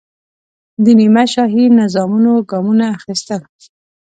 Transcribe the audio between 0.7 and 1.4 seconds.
د نیمه